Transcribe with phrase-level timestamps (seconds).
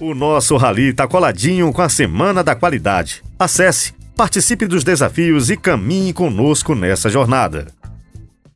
[0.00, 3.22] O nosso rally está coladinho com a Semana da Qualidade.
[3.38, 7.66] Acesse, participe dos desafios e caminhe conosco nessa jornada.